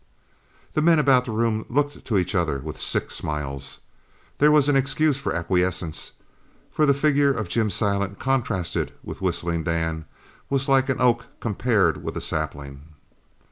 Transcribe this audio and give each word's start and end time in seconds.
The 0.73 0.81
men 0.81 0.97
about 0.97 1.25
the 1.25 1.31
room 1.31 1.63
looked 1.69 2.05
to 2.05 2.17
each 2.17 2.33
other 2.33 2.57
with 2.57 2.79
sick 2.79 3.11
smiles. 3.11 3.81
There 4.39 4.49
was 4.49 4.67
an 4.67 4.75
excuse 4.75 5.19
for 5.19 5.31
acquiescence, 5.31 6.13
for 6.71 6.87
the 6.87 6.93
figure 6.95 7.31
of 7.31 7.49
Jim 7.49 7.69
Silent 7.69 8.17
contrasted 8.17 8.93
with 9.03 9.21
Whistling 9.21 9.61
Dan 9.63 10.05
was 10.49 10.67
like 10.67 10.89
an 10.89 10.99
oak 10.99 11.25
compared 11.39 12.03
with 12.03 12.17
a 12.17 12.21
sapling. 12.21 12.81